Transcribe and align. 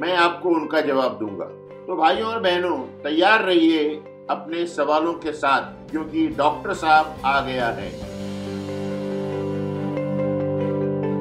मैं 0.00 0.16
आपको 0.16 0.48
उनका 0.48 0.80
जवाब 0.80 1.18
दूँगा। 1.18 1.44
तो 1.86 1.96
भाइयों 1.96 2.28
और 2.28 2.40
बहनों 2.40 2.78
तैयार 3.02 3.42
रहिए 3.42 3.88
अपने 4.30 4.66
सवालों 4.66 5.12
के 5.14 5.32
साथ 5.32 5.90
क्योंकि 5.90 6.26
डॉक्टर 6.28 6.74
साहब 6.74 7.22
आ 7.24 7.40
गया 7.40 7.68
है। 7.68 7.90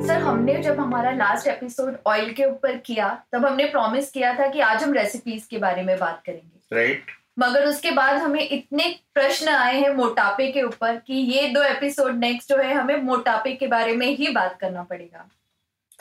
सर 0.07 0.13
हमने 0.13 0.55
जब 0.55 0.79
हमारा 0.79 1.11
लास्ट 1.11 1.47
एपिसोड 1.47 1.97
ऑयल 2.07 2.33
के 2.33 2.45
ऊपर 2.45 2.77
किया 2.77 3.23
तब 3.31 3.45
हमने 3.45 3.65
प्रॉमिस 3.65 4.11
किया 4.11 4.39
था 4.39 4.47
कि 4.47 4.59
आज 4.59 4.83
हम 4.83 4.93
रेसिपीज़ 4.93 5.47
के 5.49 5.57
बारे 5.57 5.83
में 5.83 5.99
बात 5.99 6.21
करेंगे। 6.25 6.75
Right 6.75 6.97
right. 6.97 7.09
मगर 7.39 7.65
उसके 7.65 7.91
बाद 7.91 8.15
हमें 8.15 8.49
इतने 8.49 8.99
प्रश्न 9.13 9.47
आए 9.47 9.79
हैं 9.79 9.93
मोटापे 9.93 10.51
के 10.51 10.63
ऊपर 10.63 10.95
कि 10.95 11.13
ये 11.13 11.47
दो 11.47 11.63
एपिसोड 11.63 12.15
नेक्स्ट 12.15 12.49
जो 12.49 12.57
है 12.57 12.73
हमें 12.73 13.01
मोटापे 13.01 13.51
के 13.51 13.67
बारे 13.67 13.95
में 13.95 14.07
ही 14.07 14.27
बात 14.27 14.57
करना 14.61 14.83
पड़ेगा। 14.83 15.29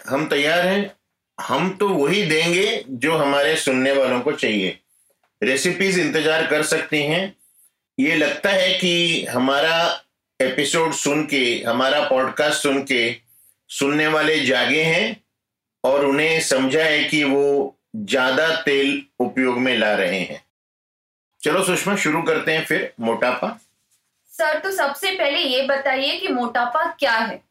हम 0.09 0.27
तैयार 0.27 0.67
हैं। 0.67 1.02
हम 1.39 1.71
तो 1.77 1.89
वही 1.89 2.23
देंगे 2.23 2.85
जो 2.89 3.17
हमारे 3.17 3.57
सुनने 3.57 3.93
वालों 3.93 4.21
को 4.21 4.33
चाहिए। 4.33 4.79
रेसिपीज़ 5.43 6.01
इंतज़ार 6.01 6.47
कर 6.47 6.63
सकते 6.63 7.03
हैं। 7.03 7.37
ये 7.99 8.17
लगता 8.17 8.51
है 8.51 8.73
कि 8.75 9.25
हमारा 9.27 10.05
एपिसोड 10.41 10.93
सुन 10.93 11.25
के 11.27 11.43
हमारा 11.67 12.01
पॉडकास्ट 12.09 12.63
सुन 12.63 12.83
के 12.83 13.17
सुनने 13.71 14.07
वाले 14.07 14.39
जागे 14.47 14.83
हैं 14.83 15.17
और 15.85 16.05
उन्हें 16.07 16.41
समझा 16.41 16.85
है 16.85 17.05
कि 17.05 17.25
वो 17.25 17.77
ज़्यादा 17.97 18.49
तेल 18.57 19.03
उपयोग 19.21 19.59
में 19.59 19.77
ला 19.79 19.95
रहे 19.95 20.21
हैं। 20.21 20.43
चलो 21.41 21.65
सुषमा 21.65 21.97
शुरू 21.97 22.23
करते 22.23 22.53
हैं 22.53 22.65
फिर 22.65 22.93
मोटापा। 23.01 23.59
सर 24.33 24.59
तो 24.59 24.71
सबसे 24.71 25.11
पहले 25.11 25.39
ये 25.39 25.63
बताइए 25.63 26.17
कि 26.17 26.29
मोटापा 26.29 26.85
क्या 26.91 27.13
है? 27.13 27.43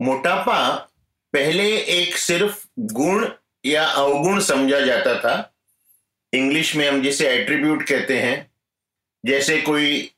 मोटापा 0.00 0.89
पहले 1.32 1.76
एक 1.76 2.16
सिर्फ़ 2.16 2.66
गुण 2.80 3.28
या 3.64 3.84
अवगुण 3.84 4.40
समझा 4.40 4.80
जाता 4.80 5.14
था। 5.14 5.54
इंग्लिश 6.32 6.76
में 6.76 6.88
हम 6.88 7.02
जिसे 7.02 7.28
एट्रीब्यूट 7.28 7.82
कहते 7.82 8.18
हैं, 8.18 8.50
जैसे 9.26 9.60
कोई 9.60 10.10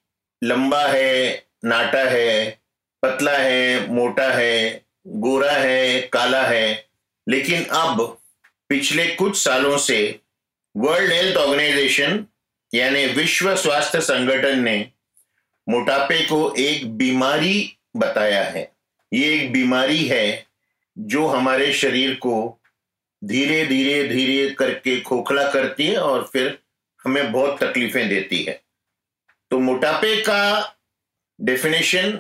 लंबा 0.45 0.83
है, 0.87 1.47
नाटा 1.65 2.11
है, 2.11 2.59
पतला 3.03 3.37
है, 3.39 3.91
मोटा 3.91 4.31
है, 4.33 4.83
गोरा 5.07 5.53
है, 5.53 6.01
काला 6.01 6.43
है, 6.43 6.87
लेकिन 7.29 7.65
अब 7.65 8.19
पिछले 8.69 9.07
कुछ 9.07 9.45
सालों 9.45 9.79
से 9.79 10.21
वर्ल्ड 10.77 11.13
हेल्थ 11.13 11.37
ऑर्गेनाइजेशन 11.37 12.27
यानी 12.75 13.07
विश्व 13.07 13.55
स्वास्थ्य 13.57 14.01
संगठन 14.01 14.63
ने 14.63 14.91
मोटापे 15.69 16.21
को 16.21 16.55
एक 16.59 16.97
बीमारी 16.97 17.77
बताया 17.97 18.45
है। 18.45 18.73
ये 19.13 19.35
एक 19.35 19.53
बीमारी 19.53 20.05
है 20.07 20.47
जो 20.97 21.27
हमारे 21.27 21.73
शरीर 21.73 22.15
को 22.15 22.59
धीरे 23.23 23.65
धीरे 23.67 24.03
धीरे 24.09 24.51
करके 24.55 25.01
खोखला 25.01 25.51
करती 25.51 25.87
है 25.87 25.97
और 25.97 26.29
फिर 26.33 26.59
हमें 27.05 27.33
बहुत 27.33 27.63
तकलीफें 27.63 28.09
देती 28.09 28.43
है। 28.43 28.61
तो 29.51 29.59
मोटापे 29.59 30.17
का 30.23 30.77
डेफिनेशन 31.39 32.19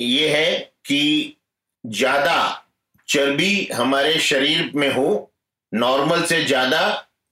ये 0.00 0.28
है 0.28 0.58
कि 0.86 1.36
ज़्यादा 1.84 2.66
चर्बी 3.08 3.68
हमारे 3.74 4.18
शरीर 4.20 4.70
में 4.74 4.92
हो 4.94 5.32
नॉर्मल 5.72 6.24
से 6.26 6.44
ज़्यादा 6.44 6.82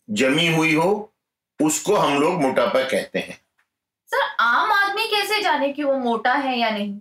जमी 0.08 0.46
हुई 0.54 0.74
हो 0.74 0.90
उसको 1.60 1.94
हम 1.96 2.20
लोग 2.20 2.40
मोटापा 2.42 2.82
कहते 2.82 3.18
हैं। 3.18 3.38
सर 4.10 4.22
आम 4.40 4.72
आदमी 4.72 5.06
कैसे 5.06 5.40
जाने 5.42 5.72
कि 5.72 5.84
वो 5.84 5.96
मोटा 5.98 6.32
है 6.34 6.58
या 6.58 6.70
नहीं? 6.70 6.92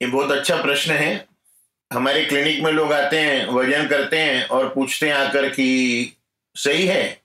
ये 0.00 0.08
बहुत 0.08 0.30
अच्छा 0.30 0.62
प्रश्न 0.62 0.92
है। 0.92 1.26
हमारे 1.92 2.24
क्लिनिक 2.24 2.62
में 2.62 2.72
लोग 2.72 2.92
आते 2.92 3.18
हैं, 3.18 3.46
वज़न 3.46 3.88
करते 3.88 4.18
हैं 4.18 4.44
और 4.44 4.68
पूछते 4.68 5.08
हैं 5.08 5.14
आकर 5.14 5.48
कि 5.48 6.16
सही 6.54 6.86
है? 6.86 7.22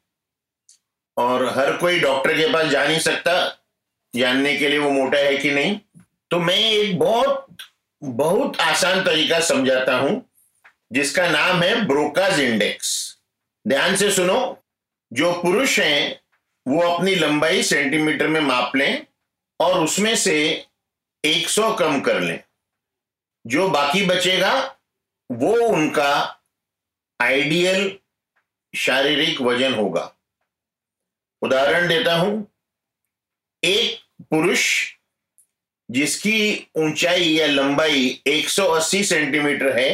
और 1.17 1.45
हर 1.45 1.77
कोई 1.77 1.99
डॉक्टर 1.99 2.33
के 2.33 2.53
पास 2.53 2.66
जा 2.66 2.88
नहीं 2.88 3.00
सकता, 3.00 3.61
जानने 4.16 4.57
के 4.57 4.69
लिए 4.69 4.79
वो 4.79 4.89
मोटा 4.89 5.17
है 5.17 5.38
कि 5.38 5.51
नहीं? 5.51 5.79
तो 6.31 6.39
मैं 6.39 6.55
एक 6.55 7.00
बहुत 7.00 7.47
बहुत 8.03 8.61
आसान 8.61 9.03
तरीका 9.03 9.39
समझाता 9.39 9.97
हूँ, 9.97 10.29
जिसका 10.91 11.29
नाम 11.29 11.63
है 11.63 11.85
ब्रोकाज 11.85 12.39
इंडेक्स। 12.39 13.17
ध्यान 13.67 13.95
से 13.95 14.11
सुनो, 14.11 14.63
जो 15.13 15.33
पुरुष 15.33 15.79
हैं, 15.79 16.21
वो 16.67 16.81
अपनी 16.81 17.16
लंबाई 17.16 17.63
सेंटीमीटर 17.63 18.27
में 18.27 18.41
माप 18.41 18.75
लें 18.75 19.05
और 19.59 19.83
उसमें 19.83 20.16
से 20.16 20.66
100 21.25 21.75
कम 21.75 22.01
कर 22.01 22.21
लें। 22.21 22.44
जो 23.46 23.68
बाकी 23.69 24.06
बचेगा, 24.06 24.53
वो 25.29 25.53
उनका 25.68 26.13
आइडियल 27.19 27.91
शारीरिक 28.74 29.41
वज़न 29.41 29.74
होगा। 29.74 30.12
उदाहरण 31.41 31.88
देता 31.88 32.16
हूँ, 32.16 32.47
एक 33.63 34.00
पुरुष 34.31 34.63
जिसकी 35.90 36.68
ऊंचाई 36.78 37.24
या 37.30 37.47
लंबाई 37.47 38.22
180 38.28 39.03
सेंटीमीटर 39.03 39.78
है 39.80 39.90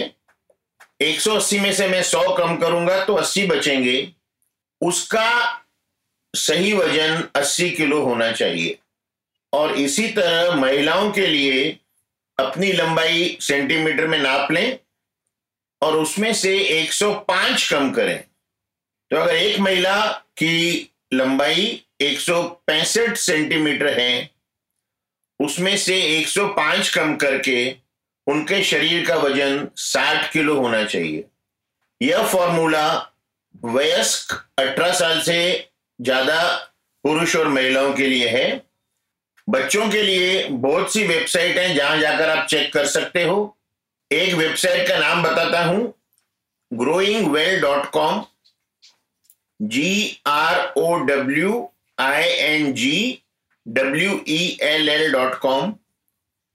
180 1.02 1.60
में 1.60 1.72
से 1.74 1.88
मैं 1.88 2.02
100 2.04 2.36
कम 2.38 2.56
करूँगा 2.58 3.04
तो 3.06 3.16
80 3.16 3.46
बचेंगे, 3.48 4.14
उसका 4.82 5.64
सही 6.34 6.74
वज़न 6.74 7.28
80 7.36 7.70
किलो 7.72 8.02
होना 8.02 8.32
चाहिए। 8.32 8.78
और 9.54 9.76
इसी 9.78 10.08
तरह 10.12 10.56
महिलाओं 10.56 11.12
के 11.12 11.28
लिए 11.28 11.80
अपनी 12.40 12.72
लंबाई 12.72 13.38
सेंटीमीटर 13.42 14.08
में 14.08 14.18
नाप 14.20 14.52
लें 14.52 14.78
और 15.82 15.96
उसमें 15.98 16.34
से 16.34 16.58
105 16.58 17.70
कम 17.70 17.92
करें। 17.92 18.18
तो 19.12 19.18
अगर 19.18 19.36
एक 19.36 19.60
महिला 19.60 20.06
की 20.38 20.92
लंबाई 21.14 21.84
एक 22.02 22.20
सौ 22.20 22.42
पैंसठ 22.68 23.18
सेंटीमीटर 23.18 24.00
है, 24.00 24.30
उसमें 25.40 25.78
से 25.78 26.00
105 26.18 26.90
कम 26.90 27.16
करके 27.16 27.76
उनके 28.28 28.64
शरीर 28.64 29.06
का 29.08 29.16
वज़न 29.16 29.68
60 29.78 30.32
किलो 30.32 30.56
होना 30.60 30.84
चाहिए। 30.86 31.24
यह 32.02 32.28
फॉर्मूला 32.28 33.14
वयस्क 33.66 34.34
18 34.60 34.92
साल 34.94 35.22
से 35.22 35.70
ज़्यादा 36.00 36.56
पुरुष 37.04 37.36
और 37.36 37.48
महिलाओं 37.48 37.94
के 37.94 38.08
लिए 38.08 38.28
है। 38.30 38.67
बच्चों 39.48 39.88
के 39.90 40.02
लिए 40.02 40.44
बहुत 40.50 40.94
सी 40.94 41.06
वेबसाइट 41.08 41.58
हैं 41.58 41.76
जहाँ 41.76 41.98
जाकर 41.98 42.30
आप 42.30 42.48
चेक 42.48 42.72
कर 42.74 42.86
सकते 42.86 43.24
हो। 43.24 43.58
एक 44.12 44.34
वेबसाइट 44.34 44.88
का 44.88 44.98
नाम 45.00 45.24
बताता 45.24 45.64
हूँ 45.66 45.94
growing 46.72 47.28
well 47.32 47.60
dot 47.62 47.86
com 47.92 48.24
G 49.60 50.22
R 50.28 50.74
O 50.78 50.96
W 51.06 51.70
I 51.98 52.24
N 52.24 52.74
G 52.74 53.24
W 53.66 54.20
E 54.28 54.58
L 54.64 54.90
L 54.90 55.12
dot 55.12 55.36
com 55.40 55.74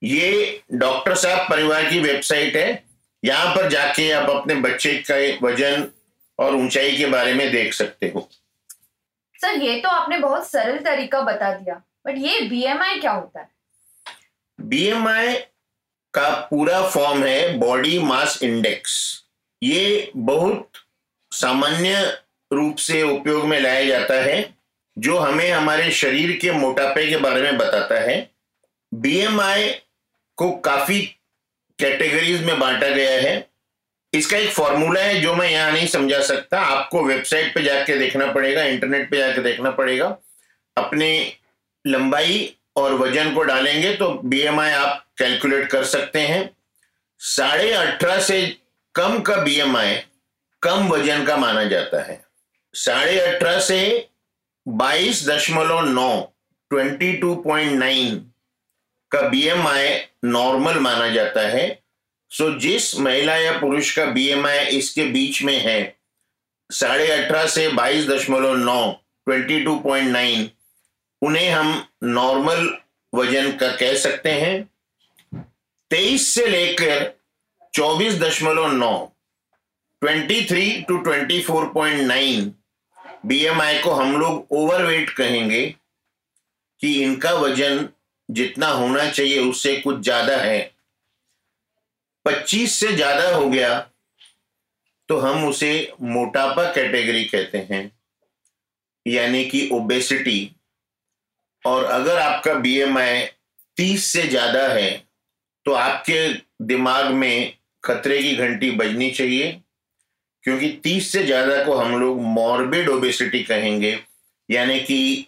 ये 0.03 0.61
डॉक्टर 0.73 1.15
साहब 1.15 1.49
परिवार 1.51 1.89
की 1.91 2.01
वेबसाइट 2.01 2.57
है। 2.57 2.83
यहाँ 3.23 3.55
पर 3.57 3.69
जाके 3.71 4.11
आप 4.13 4.31
अपने 4.31 4.55
बच्चे 4.61 4.93
का 5.11 5.17
वज़न 5.43 5.87
और 6.39 6.55
ऊंचाई 6.57 6.97
के 6.97 7.07
बारे 7.07 7.35
में 7.35 7.51
देख 7.53 7.73
सकते 7.75 8.13
हो। 8.15 8.29
सर, 9.37 9.63
ये 9.63 9.81
तो 9.81 9.89
आपने 9.89 10.19
बहुत 10.19 10.47
सरल 10.47 10.79
तरीका 10.85 11.21
बता 11.23 11.53
दिया। 11.55 11.83
बट 12.05 12.19
ये 12.19 12.41
बीएमआई 12.41 13.01
क्या 13.01 13.13
होता 13.13 13.41
है? 13.41 13.49
बीएमआई 14.59 15.35
का 16.15 16.29
पूरा 16.51 16.83
फॉर्म 16.89 17.25
है 17.25 17.59
बॉडी 17.59 17.99
मास 17.99 18.43
इंडेक्स 18.43 19.25
ये 19.63 20.11
बहुत 20.17 20.71
सामान्य 21.33 22.01
रूप 22.51 22.77
से 22.77 23.03
उपयोग 23.03 23.45
में 23.45 23.59
लाया 23.61 23.85
जाता 23.85 24.15
है, 24.15 24.55
जो 24.99 25.19
हमें 25.19 25.51
हमारे 25.51 25.91
शरीर 25.91 26.37
के 26.37 26.51
मोटापे 26.53 27.07
के 27.11 27.17
बारे 27.17 27.43
में 27.43 27.59
बताता 27.59 28.01
है। 28.01 28.31
बीएमआई 28.93 29.69
को 30.39 30.51
काफ़ी 30.61 31.01
कैटेगरीज 31.79 32.43
में 32.45 32.59
बांटा 32.61 32.89
गया 32.89 33.21
है। 33.21 33.49
इसका 34.13 34.37
एक 34.37 34.51
फॉर्मूला 34.51 35.01
है 35.01 35.21
जो 35.21 35.35
मैं 35.35 35.49
यहाँ 35.51 35.71
नहीं 35.73 35.87
समझा 35.87 36.21
सकता। 36.23 36.61
आपको 36.61 37.05
वेबसाइट 37.05 37.55
पे 37.55 37.63
जाके 37.63 37.99
देखना 37.99 38.27
पड़ेगा 38.33 38.63
इंटरनेट 38.65 39.11
पे 39.11 39.19
जाके 39.19 39.43
देखना 39.43 39.71
पड़ेगा। 39.71 40.17
अपने 40.77 41.11
लंबाई 41.85 42.55
और 42.77 42.95
वज़न 42.95 43.35
को 43.35 43.43
डालेंगे 43.43 43.93
तो 43.97 44.09
बीएमआई 44.25 44.73
आप 44.73 45.05
कैलकुलेट 45.19 45.71
कर 45.71 45.85
सकते 45.85 46.21
हैं। 46.21 46.51
साढ़े 47.21 47.73
अठारह 47.73 48.21
से 48.21 48.41
कम 48.95 49.19
का 49.21 49.37
बीएमआई 49.37 49.95
कम 50.63 50.89
वज़न 50.89 51.25
का 51.25 51.37
माना 51.37 51.65
जाता 51.65 52.03
है। 52.03 52.21
साढ़े 52.75 53.19
अठारह 53.21 53.59
से 53.61 54.09
बाईस 54.67 55.27
दशमलव 55.29 55.81
नौ 55.85 56.21
ट्वेंटी 56.71 57.13
टू 57.13 57.35
पॉइंट 57.45 57.73
नाइन 57.73 58.17
का 59.13 59.21
बीएमआई 59.29 59.89
नॉर्मल 60.25 60.79
माना 60.81 61.09
जाता 61.09 61.49
है। 61.49 61.67
सो 62.31 62.51
जिस 62.59 62.95
महिला 63.01 63.35
या 63.37 63.53
पुरुष 63.59 63.91
का 63.97 64.05
बीएमआई 64.07 64.65
इसके 64.77 65.05
बीच 65.05 65.43
में 65.43 65.59
है, 65.59 65.97
साढ़े 66.71 67.11
अठारह 67.13 67.47
से 67.47 67.69
बाईस 67.71 68.09
दशमलव 68.09 68.57
नौ 68.57 68.91
ट्वेंटी 69.27 69.61
टू 69.65 69.79
पॉइंट 69.79 70.09
नाइन 70.09 70.51
उन्हें 71.23 71.51
हम 71.51 71.85
नॉर्मल 72.05 72.69
वज़न 73.13 73.51
का 73.57 73.69
कह 73.77 73.95
सकते 73.99 74.31
हैं। 74.33 74.63
तेईस 75.91 76.29
से 76.35 76.47
लेकर 76.47 77.13
चौबीस 77.75 78.19
दशमलव 78.21 78.73
नौ 78.73 78.95
twenty 80.03 80.45
three 80.47 80.71
to 80.89 80.97
twenty 80.99 81.41
four 81.43 81.67
point 81.73 82.01
nine 82.03 82.53
BMI 83.27 83.79
को 83.79 83.91
हम 83.93 84.17
लोग 84.17 84.53
ओवरवेट 84.53 85.11
कहेंगे 85.11 85.65
कि 86.81 86.93
इनका 87.03 87.33
वज़न 87.33 87.89
जितना 88.29 88.69
होना 88.69 89.09
चाहिए 89.11 89.39
उससे 89.41 89.75
कुछ 89.77 90.01
ज़्यादा 90.01 90.37
है। 90.37 90.61
25 92.27 92.79
से 92.81 92.93
ज़्यादा 92.93 93.35
हो 93.35 93.49
गया 93.51 93.79
तो 95.09 95.19
हम 95.19 95.45
उसे 95.47 95.73
मोटापा 96.03 96.65
कैटेगरी 96.73 97.25
कहते 97.25 97.59
हैं, 97.71 97.91
यानी 99.07 99.45
कि 99.45 99.69
ओबेसिटी 99.73 100.41
और 101.65 101.85
अगर 101.85 102.19
आपका 102.19 102.55
बी 102.55 102.77
एम 102.79 102.99
आई 102.99 103.23
तीस 103.77 104.05
से 104.05 104.23
ज़्यादा 104.23 104.67
है 104.69 104.91
तो 105.67 105.73
आपके 105.73 106.29
दिमाग 106.65 107.13
में 107.15 107.55
खतरे 107.85 108.23
की 108.23 108.35
घंटी 108.37 108.71
बजनी 108.71 109.11
चाहिए 109.11 109.61
क्योंकि 110.45 110.69
30 110.85 111.11
से 111.13 111.23
ज़्यादा 111.25 111.63
को 111.65 111.75
हम 111.75 112.01
लोग 112.01 112.21
मॉर्बिड 112.21 112.89
ओबेसिटी 112.89 113.43
कहेंगे 113.43 113.99
यानी 114.49 114.79
कि 114.81 115.27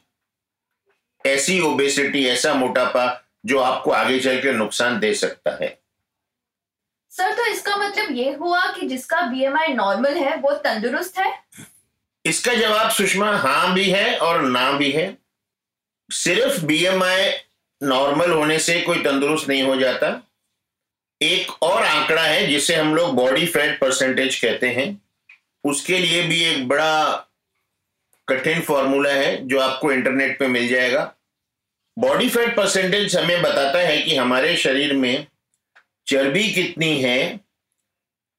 ऐसी 1.24 1.60
ओबेसिटी 1.60 2.26
ऐसा 2.26 2.54
मोटापा 2.54 3.06
जो 3.46 3.58
आपको 3.58 3.90
आगे 3.90 4.18
चल 4.20 4.40
के 4.42 4.52
नुकसान 4.52 4.98
दे 5.00 5.14
सकता 5.14 5.56
है। 5.62 5.68
सर 7.12 7.34
तो 7.34 7.46
इसका 7.46 7.76
मतलब 7.76 8.16
ये 8.16 8.32
हुआ 8.34 8.66
कि 8.72 8.86
जिसका 8.86 9.20
बीएमआई 9.22 9.72
नॉर्मल 9.72 10.16
है 10.16 10.36
वो 10.36 10.52
तंदुरुस्त 10.56 11.18
है? 11.18 11.32
इसका 12.24 12.54
जवाब 12.54 12.90
सुषमा 12.90 13.30
हाँ 13.36 13.72
भी 13.74 13.84
है 13.90 14.18
और 14.18 14.42
ना 14.42 14.70
भी 14.72 14.90
है। 14.90 15.06
सिर्फ़ 16.14 16.64
बीएमआई 16.64 17.30
नॉर्मल 17.80 18.30
होने 18.30 18.58
से 18.58 18.80
कोई 18.80 19.02
तंदुरुस्त 19.02 19.48
नहीं 19.48 19.62
हो 19.62 19.76
जाता। 19.76 20.08
एक 21.20 21.62
और 21.62 21.82
आंकड़ा 21.82 22.22
है 22.22 22.46
जिसे 22.46 22.74
हम 22.74 22.94
लोग 22.94 23.14
बॉडी 23.14 23.46
फैट 23.46 23.80
परसेंटेज 23.80 24.36
कहते 24.36 24.68
हैं। 24.68 24.86
उसके 25.64 25.98
लिए 25.98 26.22
भी 26.22 26.42
एक 26.44 26.68
बड़ा 26.68 27.12
कठिन 28.28 28.60
फॉर्मूला 28.60 29.10
है 29.10 29.36
जो 29.48 29.60
आपको 29.60 29.92
इंटरनेट 29.92 30.38
पे 30.38 30.46
मिल 30.46 30.68
जाएगा। 30.68 31.14
बॉडी 31.98 32.28
फैट 32.28 32.56
परसेंटेज 32.56 33.16
हमें 33.16 33.42
बताता 33.42 33.78
है 33.78 34.02
कि 34.02 34.16
हमारे 34.16 34.56
शरीर 34.56 34.92
में 34.92 35.26
चर्बी 36.06 36.52
कितनी 36.52 37.00
है 37.02 37.40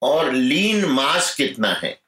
और 0.02 0.32
लीन 0.34 0.86
मास 0.86 1.36
कितना 1.36 1.74
है। 1.74 2.00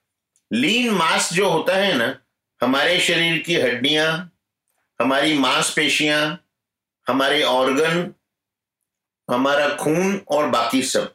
लीन 0.51 0.89
मास 0.89 1.33
जो 1.33 1.49
होता 1.49 1.75
है 1.75 1.93
ना, 1.93 2.17
हमारे 2.61 2.99
शरीर 2.99 3.37
की 3.37 3.55
हड्डियाँ 3.55 4.37
हमारी 4.99 5.33
मांसपेशियाँ, 5.33 6.21
हमारे 7.07 7.41
ऑर्गन 7.44 8.13
हमारा 9.29 9.67
खून 9.75 10.21
और 10.29 10.47
बाकी 10.49 10.81
सब। 10.83 11.13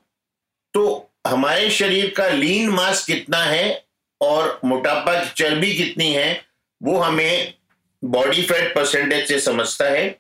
तो 0.75 1.11
हमारे 1.27 1.71
शरीर 1.71 2.13
का 2.17 2.29
लीन 2.29 2.69
मास 2.69 3.05
कितना 3.07 3.39
है 3.39 3.85
और 4.21 4.61
मोटापा 4.65 5.15
की 5.15 5.31
चर्बी 5.37 5.75
कितनी 5.75 6.13
है, 6.13 6.45
वो 6.81 6.99
हमें 6.99 7.55
बॉडी 8.03 8.43
फैट 8.43 8.75
परसेंटेज 8.75 9.29
से 9.29 9.41
समझता 9.41 9.85
है। 9.85 10.19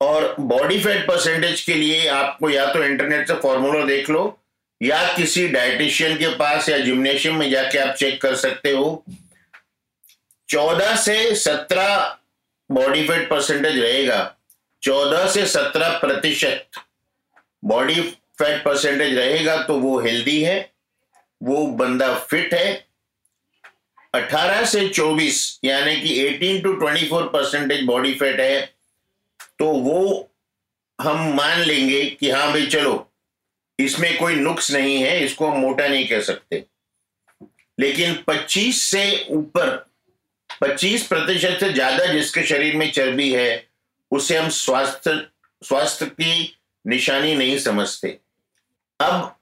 और 0.00 0.34
बॉडी 0.40 0.78
फैट 0.80 1.06
परसेंटेज 1.08 1.60
के 1.60 1.74
लिए 1.74 2.06
आपको 2.08 2.50
या 2.50 2.66
तो 2.74 2.84
इंटरनेट 2.84 3.26
से 3.28 3.34
फॉर्मूला 3.34 3.84
देख 3.84 4.10
लो, 4.10 4.40
या 4.80 5.02
किसी 5.16 5.46
डाइटिशियन 5.48 6.16
के 6.16 6.28
पास 6.36 6.68
या 6.68 6.78
जिम्नेशियम 6.78 7.36
में 7.36 7.50
जाके 7.50 7.78
आप 7.78 7.94
चेक 7.94 8.20
कर 8.22 8.34
सकते 8.36 8.70
हो। 8.70 9.04
चौदह 10.50 10.94
से 10.96 11.34
सत्रह 11.36 12.16
बॉडी 12.70 13.06
फैट 13.08 13.28
परसेंटेज 13.30 13.78
रहेगा। 13.78 14.36
चौदह 14.82 15.26
से 15.30 15.44
सत्रह 15.46 15.98
प्रतिशत 15.98 16.80
बॉडी 17.62 18.00
फैट 18.38 18.64
परसेंटेज 18.64 19.16
रहेगा 19.16 19.56
तो 19.62 19.78
वो 19.78 19.98
हेल्दी 20.00 20.40
है, 20.42 20.70
वो 21.40 21.66
बंदा 21.66 22.14
फिट 22.14 22.54
है। 22.54 22.86
18 24.14 24.64
से 24.64 24.88
24 24.88 25.60
यानी 25.64 26.00
कि 26.00 26.14
18 26.20 26.62
टू 26.62 26.72
24 26.76 27.28
परसेंटेज 27.32 27.84
बॉडी 27.86 28.14
फैट 28.14 28.40
है 28.40 28.60
तो 29.58 29.66
वो 29.66 30.30
हम 30.98 31.32
मान 31.34 31.60
लेंगे 31.60 32.04
कि 32.10 32.30
हाँ 32.30 32.50
भाई 32.52 32.66
चलो, 32.66 33.10
इसमें 33.78 34.16
कोई 34.18 34.34
नुक्स 34.34 34.70
नहीं 34.70 34.96
है, 35.02 35.24
इसको 35.24 35.46
हम 35.46 35.58
मोटा 35.58 35.86
नहीं 35.88 36.08
कह 36.08 36.20
सकते। 36.22 36.64
लेकिन 37.78 38.14
25 38.28 38.82
से 38.82 39.26
ऊपर 39.30 39.68
25 40.60 41.02
प्रतिशत 41.08 41.56
से 41.60 41.72
ज़्यादा 41.72 42.06
जिसके 42.06 42.42
शरीर 42.44 42.76
में 42.76 42.90
चर्बी 42.92 43.30
है, 43.32 43.66
उसे 44.12 44.36
हम 44.36 44.48
स्वास्थ्य 44.50 45.20
स्वास्थ्य 45.62 46.06
की 46.06 46.56
निशानी 46.84 47.34
नहीं 47.34 47.58
समझते। 47.58 48.08
अब 49.00 49.36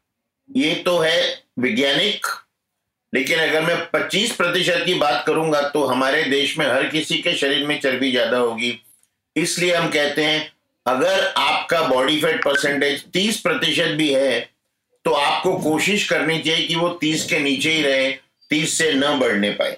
ये 0.51 0.75
तो 0.77 0.99
है 0.99 1.21
वैज्ञानिक, 1.59 2.27
लेकिन 3.13 3.39
अगर 3.39 3.63
मैं 3.63 3.77
25 3.91 4.33
प्रतिशत 4.33 4.83
की 4.87 4.95
बात 4.97 5.25
करूँगा 5.27 5.61
तो 5.69 5.85
हमारे 5.87 6.23
देश 6.27 6.57
में 6.59 6.67
हर 6.67 6.87
किसी 6.89 7.19
के 7.19 7.35
शरीर 7.37 7.67
में 7.67 7.79
चर्बी 7.81 8.11
ज़्यादा 8.11 8.39
होगी। 8.39 8.79
इसलिए 9.37 9.75
हम 9.75 9.89
कहते 9.91 10.25
हैं, 10.25 10.53
अगर 10.87 11.27
आपका 11.39 11.83
बॉडी 11.89 12.21
फैट 12.21 12.45
परसेंटेज 12.45 13.05
30 13.13 13.41
प्रतिशत 13.41 13.95
भी 13.97 14.13
है 14.15 14.41
तो 15.05 15.11
आपको 15.13 15.53
कोशिश 15.61 16.09
करनी 16.09 16.39
चाहिए 16.39 16.67
कि 16.67 16.75
वो 16.77 16.89
30 17.03 17.25
के 17.25 17.39
नीचे 17.41 17.73
ही 17.73 17.83
रहे 17.83 18.11
30 18.51 18.77
से 18.79 18.93
न 18.95 19.19
बढ़ने 19.19 19.51
पाए। 19.53 19.77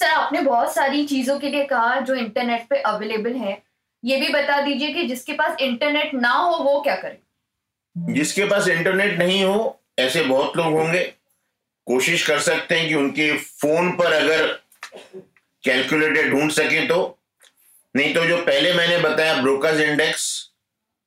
सर, 0.00 0.06
आपने 0.06 0.40
बहुत 0.40 0.74
सारी 0.74 1.06
चीज़ों 1.06 1.38
के 1.38 1.48
लिए 1.48 1.64
कहा 1.64 2.00
जो 2.00 2.14
इंटरनेट 2.14 2.66
पे 2.68 2.76
अवेलेबल 2.76 3.32
है। 3.32 3.62
ये 4.04 4.16
भी 4.16 4.28
बता 4.28 4.60
दीजिए 4.60 4.92
कि 4.92 5.02
जिसके 5.02 5.32
पास 5.32 5.60
इंटरनेट 5.60 6.14
ना 6.14 6.30
हो, 6.30 6.56
वो 6.56 6.80
क्या 6.80 6.96
करे? 6.96 7.18
जिसके 7.96 8.44
पास 8.44 8.68
इंटरनेट 8.68 9.18
नहीं 9.18 9.44
हो, 9.44 9.80
ऐसे 9.98 10.22
बहुत 10.22 10.56
लोग 10.56 10.66
होंगे। 10.66 11.14
कोशिश 11.86 12.26
कर 12.26 12.38
सकते 12.38 12.74
हैं 12.74 12.88
कि 12.88 12.94
उनके 12.94 13.36
फ़ोन 13.36 13.92
पर 13.92 14.12
अगर 14.12 14.46
कैलकुलेटर 15.64 16.28
ढूंढ 16.28 16.50
सके 16.50 16.86
तो। 16.86 17.18
नहीं 17.96 18.14
तो 18.14 18.24
जो 18.24 18.36
पहले 18.36 18.72
मैंने 18.72 18.98
बताया 18.98 19.34
ब्रोकस 19.34 19.80
इंडेक्स 19.80 20.50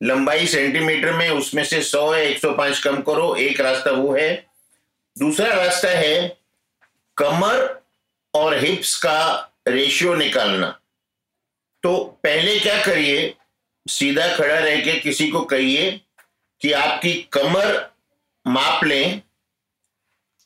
लंबाई 0.04 0.48
सेंटीमीटर 0.48 1.14
में 1.14 1.30
उसमें 1.30 1.64
से 1.64 1.82
100 1.82 2.12
है 2.12 2.26
105 2.26 2.80
कम 2.80 3.02
करो, 3.02 3.36
एक 3.36 3.62
रास्ता 3.62 3.92
वो 3.92 4.16
है। 4.16 4.46
दूसरा 5.20 5.54
रास्ता 5.54 5.90
है, 5.90 6.38
कमर 7.18 7.83
और 8.34 8.58
हिप्स 8.58 8.96
का 8.96 9.52
रेशियो 9.68 10.16
निकालना। 10.16 10.80
तो 11.84 12.04
पहले 12.24 12.60
क्या 12.60 12.86
करिए? 12.86 13.36
सीधा 13.88 14.36
खड़ा 14.38 14.60
रह 14.60 14.82
के 14.82 15.00
किसी 15.00 15.30
को 15.30 15.42
कहिए 15.42 16.02
कि 16.62 16.72
आपकी 16.72 17.14
कमर 17.34 17.92
माप 18.48 18.84
लें। 18.84 19.22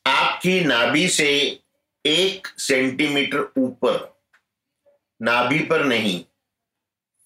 आपकी 0.05 0.59
नाभि 0.61 1.09
से 1.09 1.59
एक 2.05 2.47
सेंटीमीटर 2.47 3.53
ऊपर। 3.57 4.21
नाभि 5.21 5.59
पर 5.59 5.83
नहीं, 5.83 6.19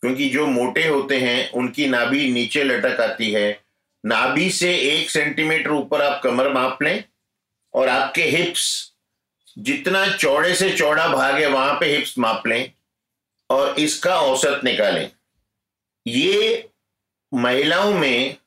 क्योंकि 0.04 0.30
जो 0.30 0.48
मोटे 0.48 0.88
होते 0.88 1.20
हैं, 1.20 1.52
उनकी 1.52 1.88
नाभि 1.88 2.32
नीचे 2.32 2.64
लटक 2.64 3.02
आती 3.02 3.32
है। 3.32 3.64
नाभि 4.06 4.50
से 4.52 4.78
एक 4.78 5.10
सेंटीमीटर 5.10 5.70
ऊपर 5.70 6.02
आप 6.02 6.22
कमर 6.24 6.50
माप 6.50 6.82
लें 6.84 7.04
और 7.74 7.90
आपके 7.90 8.24
हिप्स 8.24 8.91
जितना 9.58 10.18
चौड़े 10.18 10.56
से 10.56 10.78
चौड़ा 10.78 11.08
भाग 11.08 11.36
है 11.36 11.48
वहाँ 11.48 11.78
पे 11.80 11.98
हिप्स 11.98 12.18
माप 12.18 12.48
लें 12.48 12.72
और 13.50 13.80
इसका 13.80 14.22
औसत 14.22 14.62
निकालें। 14.64 15.12
ये 16.08 16.70
महिलाओं 17.34 17.94
में 17.94 18.38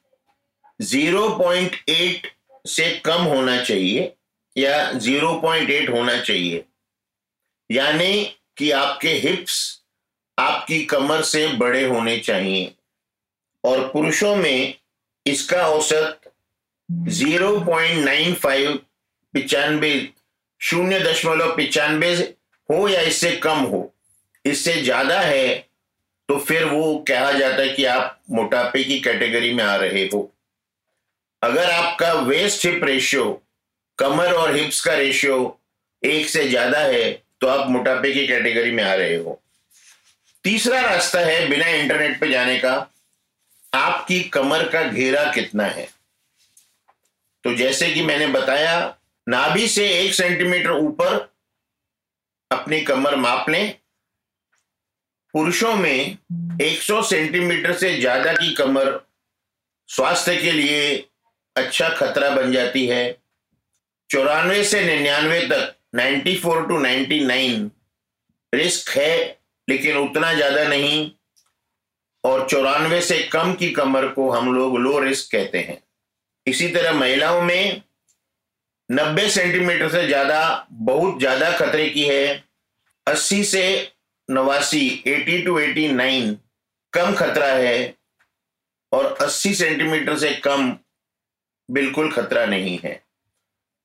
0.8 0.83 2.27
से 2.67 2.99
कम 2.99 3.23
होना 3.23 3.63
चाहिए 3.63 4.15
या 4.59 4.93
0.8 4.93 5.89
होना 5.91 6.21
चाहिए। 6.21 6.65
यानी 7.71 8.37
कि 8.57 8.71
आपके 8.71 9.09
हिप्स 9.09 9.81
आपकी 10.39 10.85
कमर 10.85 11.23
से 11.23 11.49
बड़े 11.49 11.85
होने 11.85 12.19
चाहिए 12.19 12.75
और 13.65 13.89
पुरुषों 13.89 14.37
में 14.37 14.75
इसका 15.27 15.67
औसत 15.69 16.21
ज़ीरो 17.09 17.61
पॉइंट 17.61 18.85
शून्य 20.65 20.99
दशमलव 21.01 21.55
पिचानबे 21.57 22.13
हो 22.69 22.87
या 22.89 23.01
इससे 23.03 23.31
कम 23.37 23.59
हो, 23.61 23.93
इससे 24.45 24.73
ज़्यादा 24.83 25.21
है 25.21 25.55
तो 26.29 26.39
फिर 26.39 26.65
वो 26.65 26.97
कहा 27.09 27.33
जाता 27.33 27.63
है 27.63 27.69
कि 27.69 27.85
आप 27.87 28.21
मोटापे 28.31 28.85
की 28.85 28.99
कैटेगरी 29.01 29.53
में 29.55 29.63
आ 29.65 29.75
रहे 29.77 30.05
हो। 30.07 30.31
अगर 31.43 31.71
आपका 31.71 32.13
वेस्ट 32.23 32.65
हिप 32.67 32.85
रेशियो 32.85 33.25
कमर 33.99 34.33
और 34.33 34.55
हिप्स 34.57 34.81
का 34.81 34.95
रेशियो 34.95 35.37
एक 36.03 36.29
से 36.29 36.49
ज़्यादा 36.49 36.79
है 36.79 37.11
तो 37.41 37.47
आप 37.47 37.69
मोटापे 37.71 38.13
की 38.13 38.27
कैटेगरी 38.27 38.71
में 38.71 38.83
आ 38.85 38.95
रहे 38.95 39.17
हो। 39.17 39.41
तीसरा 40.45 40.81
रास्ता 40.81 41.21
है 41.21 41.47
बिना 41.49 41.67
इंटरनेट 41.69 42.19
पे 42.21 42.31
जाने 42.31 42.59
का, 42.59 42.75
आपकी 43.73 44.21
कमर 44.31 44.69
का 44.69 44.83
घेरा 44.83 45.31
कितना 45.33 45.65
है? 45.67 45.89
तो 47.45 47.55
जैसे 47.55 47.91
कि 47.91 48.03
मैंने 48.03 48.27
बताया 48.29 48.77
नाभि 49.27 49.69
से 49.69 49.89
एक 49.91 50.15
सेंटीमीटर 50.15 50.71
ऊपर 50.71 51.15
अपनी 52.51 52.81
कमर 52.81 53.17
माप 53.17 53.49
लें 53.49 53.75
पुरुषों 55.35 55.75
में 55.75 56.19
100 56.63 57.03
सेंटीमीटर 57.03 57.73
से 57.75 57.97
ज़्यादा 57.97 58.33
की 58.33 58.53
कमर 58.55 59.01
स्वास्थ्य 59.89 60.37
के 60.37 60.53
लिए 60.53 60.97
अच्छा 61.57 61.89
खतरा 61.89 62.29
बन 62.31 62.53
जाती 62.53 62.87
है। 62.87 63.17
चौरानवे 64.11 64.63
से 64.65 64.81
निन्यानवे 64.85 65.41
तक 65.49 65.75
94 65.97 66.69
टू 66.69 66.79
99 66.79 67.71
रिस्क 68.53 68.91
है, 68.91 69.41
लेकिन 69.69 69.97
उतना 69.97 70.33
ज़्यादा 70.35 70.69
नहीं। 70.69 71.11
और 72.25 72.47
चौरानवे 72.49 73.01
से 73.01 73.19
कम 73.33 73.55
की 73.55 73.71
कमर 73.71 74.07
को 74.09 74.31
हम 74.31 74.55
लोग 74.55 74.79
लो 74.79 74.99
रिस्क 74.99 75.31
कहते 75.33 75.59
हैं। 75.59 75.83
इसी 76.47 76.69
तरह 76.69 76.93
महिलाओं 76.93 77.41
में 77.43 77.83
90 78.89 79.29
सेंटीमीटर 79.31 79.89
से 79.89 80.07
ज़्यादा, 80.07 80.67
बहुत 80.71 81.19
ज़्यादा 81.19 81.51
खतरे 81.51 81.89
की 81.89 82.03
है। 82.03 82.45
80 83.07 83.43
से 83.45 83.93
नवासी 84.29 84.89
80 85.07 85.45
टू 85.45 85.59
89 85.59 86.37
कम 86.93 87.15
खतरा 87.15 87.47
है 87.47 87.95
और 88.93 89.17
80 89.23 89.55
सेंटीमीटर 89.55 90.17
से 90.19 90.31
कम 90.45 90.77
बिल्कुल 91.69 92.11
खतरा 92.13 92.45
नहीं 92.47 92.79
है। 92.85 92.93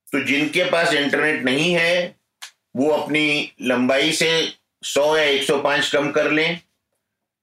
तो 0.08 0.24
जिनके 0.26 0.64
पास 0.64 0.94
इंटरनेट 0.94 1.44
नहीं 1.44 1.74
है, 1.74 2.16
वो 2.76 2.90
अपनी 2.92 3.54
लंबाई 3.62 4.12
से 4.12 4.30
100 4.84 5.18
या 5.18 5.24
105 5.24 5.92
कम 5.92 6.12
कर 6.12 6.32
लें, 6.32 6.60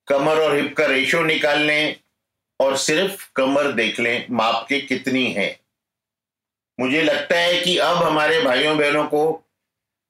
कमर 0.09 0.41
और 0.41 0.57
हिप 0.57 0.75
का 0.77 0.87
रेशियो 0.87 1.23
निकाल 1.23 1.61
लें 1.61 1.97
और 2.61 2.77
सिर्फ़ 2.77 3.29
कमर 3.37 3.73
देख 3.73 4.01
लें, 4.01 4.27
माप 4.31 4.67
के 4.69 4.81
कितनी 4.81 5.25
है। 5.33 5.49
मुझे 6.79 7.03
लगता 7.03 7.37
है 7.37 7.61
कि 7.61 7.77
अब 7.79 7.97
हमारे 7.97 8.41
भाइयों 8.43 8.77
बहनों 8.79 9.05
को 9.05 9.23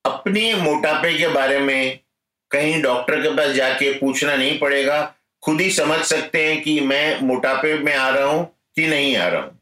अपने 0.05 0.55
मोटापे 0.55 1.13
के 1.19 1.29
बारे 1.29 1.59
में 1.59 1.99
कहीं 2.51 2.81
डॉक्टर 2.83 3.21
के 3.23 3.31
पास 3.37 3.51
जाके 3.51 3.93
पूछना 3.99 4.35
नहीं 4.37 4.59
पड़ेगा। 4.59 5.03
खुद 5.43 5.61
ही 5.61 5.71
समझ 5.71 5.99
सकते 6.01 6.45
हैं 6.47 6.61
कि 6.63 6.81
मैं 6.81 7.21
मोटापे 7.21 7.75
में 7.79 7.95
आ 7.95 8.09
रहा 8.09 8.27
हूँ 8.27 8.45
कि 8.77 8.87
नहीं 8.87 9.17
आ 9.17 9.27
रहा 9.29 9.43
हूँ। 9.43 9.59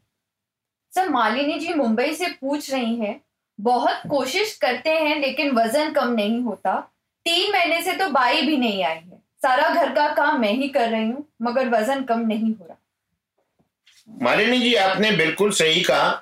सर 0.93 1.09
मालिनी 1.09 1.59
जी 1.59 1.73
मुंबई 1.73 2.13
से 2.13 2.29
पूछ 2.31 2.71
रही 2.73 2.95
हैं। 2.95 3.19
बहुत 3.59 4.01
कोशिश 4.09 4.55
करते 4.55 4.89
हैं 4.89 5.19
लेकिन 5.19 5.51
वज़न 5.51 5.91
कम 5.93 6.11
नहीं 6.11 6.41
होता। 6.41 6.79
तीन 7.25 7.51
महीने 7.51 7.81
से 7.81 7.93
तो 7.93 8.07
बाई 8.09 8.41
भी 8.41 8.57
नहीं 8.57 8.83
आई 8.83 8.95
है। 8.95 9.21
सारा 9.41 9.69
घर 9.69 9.93
का 9.93 10.07
काम 10.15 10.39
मैं 10.41 10.53
ही 10.53 10.67
कर 10.69 10.89
रही 10.89 11.07
हूँ 11.07 11.25
मगर 11.41 11.69
वज़न 11.69 12.03
कम 12.03 12.19
नहीं 12.19 12.53
हो 12.53 12.65
रहा। 12.65 12.77
मालिनी 14.09 14.59
जी 14.59 14.73
आपने 14.75 15.11
बिल्कुल 15.11 15.51
सही 15.51 15.81
कहा। 15.81 16.21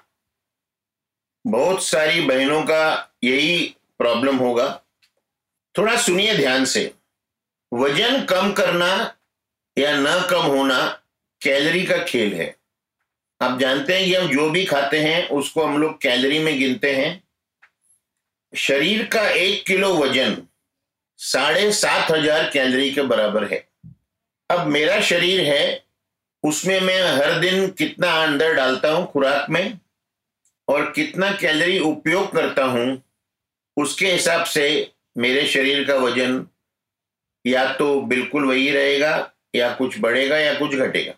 बहुत 1.45 1.83
सारी 1.83 2.21
बहनों 2.21 2.62
का 2.62 3.13
यही 3.23 3.75
प्रॉब्लम 3.97 4.35
होगा। 4.35 4.67
थोड़ा 5.77 5.95
सुनिए 5.97 6.35
ध्यान 6.38 6.65
से। 6.65 6.91
वज़न 7.73 8.23
कम 8.25 8.51
करना 8.51 9.15
या 9.77 9.95
न 9.97 10.27
कम 10.31 10.41
होना 10.41 10.85
कैलोरी 11.41 11.85
का 11.85 11.97
खेल 11.97 12.33
है। 12.33 12.55
आप 13.41 13.59
जानते 13.59 13.93
हैं 13.93 14.05
कि 14.05 14.13
हम 14.15 14.27
जो 14.27 14.50
भी 14.50 14.65
खाते 14.65 15.00
हैं, 15.00 15.29
उसको 15.29 15.63
हम 15.63 15.77
लोग 15.77 16.01
कैलोरी 16.01 16.39
में 16.39 16.57
गिनते 16.59 16.95
हैं। 16.95 17.23
शरीर 18.53 19.05
का 19.05 19.27
एक 19.29 19.65
किलो 19.65 19.93
वज़न 19.97 20.38
साढ़े 21.17 21.71
सात 21.71 22.12
हज़ार 22.12 22.50
कैलोरी 22.50 22.91
के 22.91 23.01
बराबर 23.01 23.43
है। 23.53 23.67
अब 24.50 24.67
मेरा 24.67 25.00
शरीर 25.01 25.41
है, 25.41 25.83
उसमें 26.43 26.79
मैं 26.81 27.01
हर 27.01 27.39
दिन 27.39 27.67
कितना 27.67 28.12
अंदर 28.23 28.53
डालता 28.53 28.91
हूँ 28.91 29.12
खुराक 29.12 29.50
में? 29.50 29.79
और 30.67 30.91
कितना 30.91 31.32
कैलोरी 31.34 31.79
उपयोग 31.82 32.32
करता 32.34 32.63
हूँ, 32.65 33.01
उसके 33.77 34.12
हिसाब 34.12 34.43
से 34.46 34.91
मेरे 35.17 35.46
शरीर 35.48 35.84
का 35.88 35.96
वज़न 35.98 36.46
या 37.46 37.65
तो 37.74 38.00
बिल्कुल 38.03 38.46
वही 38.46 38.70
रहेगा, 38.72 39.32
या 39.55 39.74
कुछ 39.75 40.00
बढ़ेगा, 40.00 40.38
या 40.38 40.53
कुछ 40.60 40.75
घटेगा। 40.75 41.13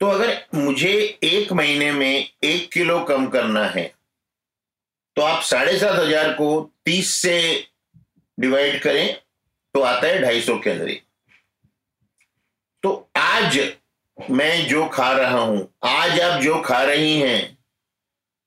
तो 0.00 0.06
अगर 0.08 0.36
मुझे 0.54 0.92
एक 1.24 1.52
महीने 1.52 1.90
में 1.92 2.28
एक 2.44 2.70
किलो 2.72 2.98
कम 3.04 3.26
करना 3.28 3.64
है 3.66 3.84
तो 5.16 5.22
आप 5.22 5.42
साढ़े 5.44 5.78
सात 5.78 5.98
हज़ार 5.98 6.32
को 6.32 6.70
तीस 6.84 7.10
से 7.16 7.38
डिवाइड 8.38 8.80
करें 8.82 9.14
तो 9.74 9.80
आता 9.82 10.06
है 10.06 10.20
ढाई 10.22 10.40
सौ 10.40 10.56
कैलोरी 10.58 11.00
तो 12.82 12.90
आज 13.18 13.58
मैं 14.18 14.66
जो 14.68 14.86
खा 14.88 15.10
रहा 15.12 15.38
हूँ, 15.38 15.68
आज 15.84 16.20
आप 16.20 16.40
जो 16.42 16.60
खा 16.62 16.82
रही 16.84 17.18
हैं 17.20 17.58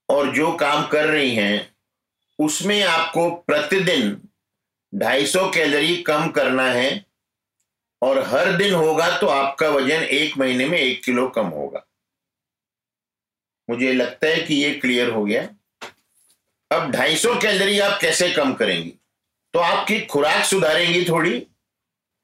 और 0.08 0.34
जो 0.34 0.52
काम 0.52 0.86
कर 0.86 1.06
रही 1.06 1.34
हैं, 1.34 1.76
उसमें 2.38 2.82
आपको 2.82 3.30
प्रतिदिन 3.30 4.28
250 4.94 5.50
कैलोरी 5.54 5.96
कम 5.96 6.28
करना 6.28 6.62
है 6.62 7.04
और 8.02 8.18
हर 8.18 8.52
दिन 8.52 8.74
होगा 8.74 9.18
तो 9.18 9.26
आपका 9.26 9.68
वज़न 9.68 10.02
एक 10.02 10.38
महीने 10.38 10.66
में 10.66 10.78
एक 10.78 11.04
किलो 11.04 11.28
कम 11.28 11.46
होगा। 11.46 11.86
मुझे 13.70 13.92
लगता 13.92 14.26
है 14.26 14.42
कि 14.42 14.54
ये 14.54 14.74
क्लियर 14.74 15.10
हो 15.10 15.24
गया। 15.24 15.42
अब 16.70 16.90
250 16.92 17.42
कैलोरी 17.42 17.78
आप 17.78 18.00
कैसे 18.00 18.30
कम 18.30 18.52
करेंगी? 18.54 18.92
तो 19.54 19.58
आपकी 19.58 20.00
खुराक 20.00 20.44
सुधारेंगी 20.44 21.04
थोड़ी, 21.04 21.40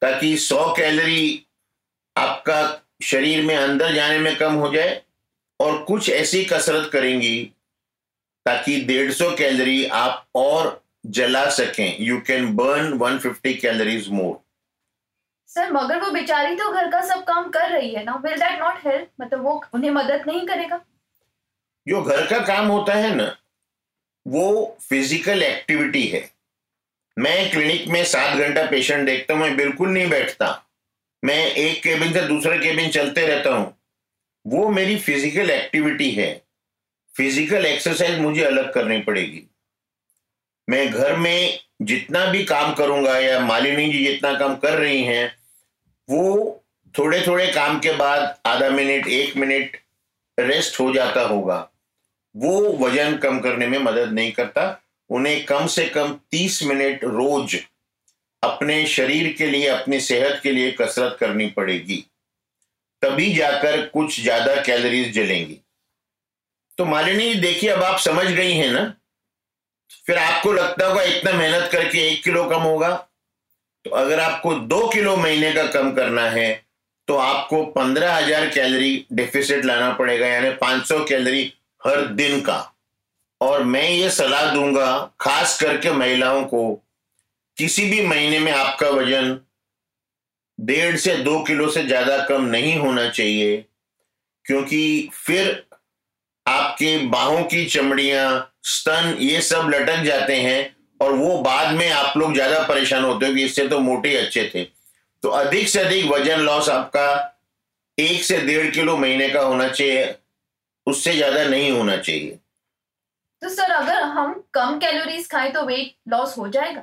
ताकि 0.02 0.36
100 0.36 0.74
कैलोरी 0.76 1.46
आपका 2.16 2.82
शरीर 3.02 3.42
में, 3.42 3.56
अंदर 3.56 3.94
जाने 3.94 4.18
में 4.18 4.36
कम 4.36 4.54
हो 4.54 4.72
जाए 4.72 5.02
और 5.60 5.82
कुछ 5.82 6.10
ऐसी 6.10 6.44
कसरत 6.44 6.90
करेंगी 6.92 7.52
ताकि 8.46 8.80
150 8.82 9.34
कैलोरी 9.38 9.84
आप 9.86 10.26
और 10.34 10.80
जला 11.08 11.48
सकें। 11.50 11.96
You 12.00 12.20
can 12.20 12.54
burn 12.56 12.98
150 12.98 13.54
calories 13.60 14.08
more 14.10 14.40
sir 15.48 15.72
मगर 15.72 16.00
वो 16.00 16.10
बेचारी 16.10 16.54
तो 16.54 16.70
घर 16.72 16.90
का 16.90 17.00
सब 17.06 17.24
काम 17.24 17.48
कर 17.50 17.70
रही 17.70 17.94
है 17.94 18.04
ना। 18.04 18.14
विल 18.24 18.36
दैट 18.36 18.58
नॉट 18.60 18.86
हेल्प 18.86 19.08
मतलब 19.20 19.42
वो 19.44 19.62
उन्हें 19.74 19.90
मदद 19.90 20.24
नहीं 20.26 20.46
करेगा? 20.46 20.80
जो 21.86 22.02
घर 22.02 22.26
का 22.26 22.38
काम 22.38 22.66
होता 22.66 22.94
है 22.94 23.14
ना 23.14 23.36
वो 24.26 24.76
फ़िज़िकल 24.80 25.42
एक्टिविटी 25.42 26.06
है। 26.06 26.30
मैं 27.16 27.50
क्लिनिक 27.50 27.86
में 27.88 28.04
सात 28.04 28.38
घंटा 28.38 28.64
पेशेंट 28.70 29.06
देखता 29.06 29.34
हूँ 29.34 29.42
मैं 29.42 29.56
बिल्कुल 29.56 29.88
नहीं 29.88 30.08
बैठता। 30.10 30.46
मैं 31.22 31.46
एक 31.46 31.82
केबिन 31.82 32.12
से 32.12 32.20
दूसरे 32.28 32.58
केबिन 32.58 32.90
चलते 32.90 33.26
रहता 33.26 33.54
हूँ। 33.54 33.74
वो 34.44 34.68
मेरी 34.68 34.98
फ़िज़िकल 34.98 35.50
एक्टिविटी 35.50 36.10
है। 36.10 36.41
फ़िज़िकल 37.16 37.66
एक्सरसाइज 37.66 38.18
मुझे 38.18 38.44
अलग 38.44 38.72
करनी 38.74 38.98
पड़ेगी। 39.00 39.42
मैं 40.68 40.90
घर 40.90 41.16
में 41.16 41.58
जितना 41.82 42.24
भी 42.26 42.44
काम 42.44 42.72
करूँगा 42.74 43.18
या 43.18 43.38
मालिनी 43.40 43.92
जी 43.92 44.04
जितना 44.04 44.32
काम 44.38 44.54
कर 44.56 44.78
रही 44.78 45.02
हैं, 45.04 45.34
वो 46.08 46.64
थोड़े 46.94 47.20
थोड़े 47.26 47.46
काम 47.46 47.78
के 47.80 47.92
बाद 47.92 48.34
आधा 48.46 48.68
मिनट, 48.70 49.08
एक 49.08 49.36
मिनट 49.36 49.76
रेस्ट 50.38 50.78
हो 50.80 50.92
जाता 50.94 51.22
होगा। 51.22 51.68
वो 52.34 52.60
वज़न 52.78 53.16
कम 53.16 53.40
करने 53.40 53.66
में 53.66 53.78
मदद 53.78 54.12
नहीं 54.12 54.32
करता। 54.32 54.64
उन्हें 55.10 55.44
कम 55.44 55.66
से 55.66 55.84
कम 55.86 56.12
तीस 56.30 56.62
मिनट 56.62 57.04
रोज 57.04 57.56
अपने 58.42 58.84
शरीर 58.86 59.32
के 59.32 59.46
लिए, 59.46 59.66
अपनी 59.66 60.00
सेहत 60.00 60.40
के 60.42 60.52
लिए 60.52 60.70
कसरत 60.70 61.16
करनी 61.20 61.46
पड़ेगी। 61.48 62.04
तभी 63.02 63.32
जाकर 63.34 63.86
कुछ 63.88 64.20
ज़्यादा 64.20 64.54
कैलोरीज 64.62 65.12
जलेंगी। 65.14 65.58
तो 66.82 66.86
मालिनी, 66.86 67.34
देखिए, 67.34 67.68
अब 67.70 67.82
आप 67.82 67.98
समझ 68.00 68.24
गई 68.26 68.52
हैं 68.52 68.70
ना? 68.70 68.82
फिर 70.06 70.16
आपको 70.18 70.52
लगता 70.52 70.86
होगा 70.86 71.02
इतना 71.04 71.32
मेहनत 71.32 71.68
करके 71.72 71.98
एक 72.06 72.22
किलो 72.24 72.44
कम 72.50 72.60
होगा। 72.60 72.90
तो 73.84 73.90
अगर 73.92 74.20
आपको 74.20 74.54
दो 74.54 74.88
किलो 74.88 75.14
महीने 75.16 75.52
का 75.52 75.66
कम 75.68 75.92
करना 75.94 76.22
है 76.30 76.50
तो 77.08 77.16
आपको 77.18 77.64
पंद्रह 77.72 78.14
हज़ार 78.14 78.48
कैलोरी 78.48 79.06
डिफिसिट 79.12 79.64
लाना 79.64 79.92
पड़ेगा, 79.92 80.26
यानी 80.26 80.50
पाँच 80.56 80.86
सौ 80.88 81.04
कैलोरी 81.04 81.52
हर 81.80 82.04
दिन 82.16 82.40
का। 82.40 82.58
और 83.40 83.62
मैं 83.64 83.88
ये 83.88 84.10
सलाह 84.10 84.52
दूँगा, 84.54 85.10
खास 85.20 85.58
करके 85.60 85.92
महिलाओं 85.92 86.44
को, 86.44 86.74
किसी 87.56 87.88
भी 87.90 88.06
महीने 88.06 88.38
में 88.38 88.52
आपका 88.52 88.88
वज़न 88.90 89.38
डेढ़ 90.58 90.96
से 90.98 91.16
दो 91.18 91.42
किलो 91.44 91.70
से 91.70 91.84
ज़्यादा 91.84 92.24
कम 92.26 92.44
नहीं 92.46 92.78
होना 92.78 93.08
चाहिए, 93.10 93.64
क्योंकि 94.44 95.10
फिर 95.16 95.62
आपके 96.46 96.96
बाहों 97.08 97.42
की 97.44 97.64
चमड़ियाँ 97.66 98.54
स्तन 98.64 99.16
ये 99.20 99.40
सब 99.42 99.70
लटक 99.70 100.02
जाते 100.04 100.36
हैं 100.36 100.76
और 101.00 101.12
वो 101.12 101.36
बाद 101.42 101.74
में 101.74 101.90
आप 101.90 102.16
लोग 102.16 102.34
ज़्यादा 102.34 102.62
परेशान 102.68 103.04
होते 103.04 103.26
हो 103.26 103.34
कि 103.34 103.44
इससे 103.44 103.66
तो 103.68 103.78
मोटे 103.80 104.16
अच्छे 104.16 104.50
थे। 104.54 104.64
तो 105.22 105.28
अधिक 105.30 105.68
से 105.68 105.80
अधिक 105.80 106.04
वज़न 106.06 106.40
लॉस 106.40 106.68
आपका 106.68 107.08
एक 107.98 108.22
से 108.24 108.38
डेढ़ 108.40 108.70
किलो 108.74 108.96
महीने 108.96 109.28
का 109.28 109.40
होना 109.40 109.68
चाहिए 109.68 110.14
उससे 110.86 111.12
ज़्यादा 111.14 111.44
नहीं 111.44 111.70
होना 111.70 111.96
चाहिए। 111.96 112.38
तो 113.42 113.48
सर 113.48 113.70
अगर 113.72 114.02
हम 114.02 114.32
कम 114.54 114.78
कैलोरीज 114.78 115.28
खाएँ 115.30 115.52
तो 115.52 115.62
वेट 115.66 115.94
लॉस 116.08 116.36
हो 116.38 116.48
जाएगा? 116.48 116.82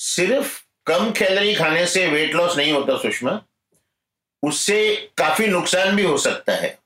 सिर्फ़ 0.00 0.60
कम 0.86 1.10
कैलोरी 1.12 1.54
खाने 1.54 1.86
से 1.86 2.06
वेट 2.08 2.34
लॉस 2.34 2.56
नहीं 2.56 2.72
होता 2.72 2.96
सुषमा 2.98 3.40
उससे 4.42 4.94
काफ़ी 5.18 5.46
नुकसान 5.46 5.96
भी 5.96 6.02
हो 6.02 6.16
सकता 6.18 6.52
है। 6.54 6.78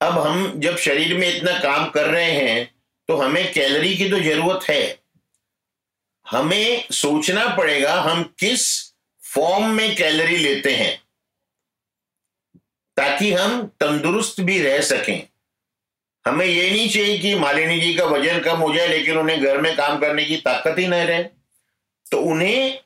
अब 0.00 0.18
हम 0.18 0.52
जब 0.60 0.76
शरीर 0.78 1.16
में 1.16 1.28
इतना 1.28 1.58
काम 1.60 1.88
कर 1.90 2.06
रहे 2.06 2.30
हैं 2.30 2.64
तो 3.08 3.16
हमें 3.16 3.52
कैलोरी 3.52 3.94
की 3.96 4.08
तो 4.10 4.18
ज़रूरत 4.20 4.68
है। 4.70 4.98
हमें 6.26 6.84
सोचना 6.92 7.46
पड़ेगा 7.56 7.94
हम 8.02 8.22
किस 8.38 8.64
फॉर्म 9.22 9.70
में 9.70 9.94
कैलोरी 9.96 10.36
लेते 10.36 10.74
हैं, 10.74 10.96
ताकि 12.96 13.32
हम 13.32 13.62
तंदुरुस्त 13.80 14.40
भी 14.40 14.60
रह 14.62 14.80
सकें। 14.82 15.22
हमें 16.24 16.46
ये 16.46 16.70
नहीं 16.70 16.88
चाहिए 16.88 17.18
कि 17.18 17.34
मालिनी 17.34 17.80
जी 17.80 17.94
का 17.94 18.04
वज़न 18.06 18.40
कम 18.40 18.56
हो 18.58 18.72
जाए, 18.74 18.88
लेकिन 18.88 19.16
उन्हें 19.16 19.40
घर 19.40 19.60
में 19.60 19.74
काम 19.76 19.98
करने 19.98 20.24
की 20.24 20.36
ताकत 20.38 20.78
ही 20.78 20.86
न 20.86 20.94
रहे। 20.94 21.22
तो 22.06 22.20
उन्हें 22.22 22.78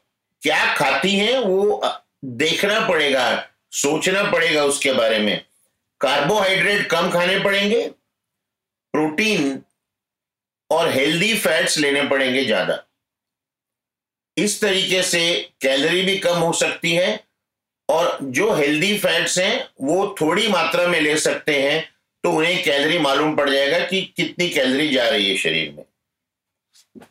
क्या 0.43 0.75
खाती 0.75 1.17
हैं 1.17 1.39
वो 1.39 1.83
देखना 2.25 2.81
पड़ेगा, 2.89 3.47
सोचना 3.73 4.23
पड़ेगा 4.33 4.65
उसके 4.65 4.93
बारे 4.93 5.19
में। 5.19 5.45
कार्बोहाइड्रेट 6.01 6.87
कम 6.91 7.11
खाने 7.11 7.39
पड़ेंगे 7.45 7.87
प्रोटीन 8.95 9.63
और 10.71 10.89
हेल्दी 10.91 11.35
फैट्स 11.39 11.79
लेने 11.79 12.03
पड़ेंगे 12.09 12.45
ज़्यादा। 12.45 12.83
इस 14.37 14.61
तरीके 14.61 15.03
से 15.03 15.21
कैलोरी 15.61 16.03
भी 16.03 16.17
कम 16.19 16.39
हो 16.39 16.53
सकती 16.53 16.95
है 16.95 17.09
और 17.89 18.19
जो 18.23 18.53
हेल्दी 18.55 18.97
फैट्स 18.99 19.39
हैं 19.39 19.69
वो 19.81 20.15
थोड़ी 20.21 20.49
मात्रा 20.49 20.87
में 20.89 21.01
ले 21.01 21.17
सकते 21.19 21.63
हैं 21.63 21.83
तो 22.25 22.31
उन्हें 22.33 22.63
कैलोरी 22.63 22.99
मालूम 22.99 23.35
पड़ 23.37 23.49
जाएगा 23.51 23.79
कि 23.87 24.01
कितनी 24.17 24.49
कैलोरी 24.51 24.89
जा 24.89 25.09
रही 25.09 25.29
है 25.31 25.37
शरीर 25.37 25.73
में। 25.73 25.85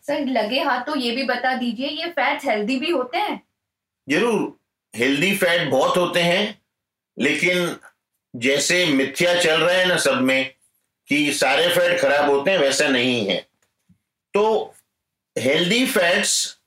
सर 0.03 0.25
लगे 0.27 0.59
हाथ 0.61 0.85
तो 0.85 0.95
ये 0.95 1.11
भी 1.15 1.23
बता 1.23 1.53
दीजिए 1.55 1.87
ये 1.89 2.09
फैट्स 2.11 2.45
हेल्दी 2.45 2.79
भी 2.79 2.89
होते 2.91 3.17
हैं? 3.17 3.41
ज़रूर 4.07 4.57
हेल्दी 4.93 5.35
फैट 5.37 5.69
बहुत 5.69 5.97
होते 5.97 6.21
हैं 6.21 6.61
लेकिन 7.17 7.75
जैसे 8.35 8.85
मिथ्या 8.85 9.41
चल 9.41 9.61
रहा 9.61 9.75
है 9.75 9.85
ना 9.85 9.97
सब 9.97 10.21
में, 10.21 10.53
कि 11.07 11.33
सारे 11.33 11.67
फैट 11.69 11.99
खराब 11.99 12.29
होते 12.29 12.51
हैं, 12.51 12.57
वैसा 12.57 12.87
नहीं 12.87 13.27
है। 13.27 13.47
तो 14.33 14.75
हेल्दी 15.37 15.85
फैट्स 15.85 16.57